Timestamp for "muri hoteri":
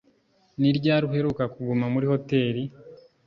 1.93-2.61